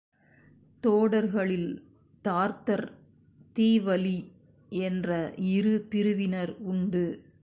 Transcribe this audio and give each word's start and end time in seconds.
தோடர்களில் 0.83 1.69
தார்த்தர், 2.25 2.85
தீவலி 3.55 4.19
என்ற 4.69 5.33
இரு 5.37 5.85
பிரிவினர் 5.89 6.55
உண்டு. 6.63 7.05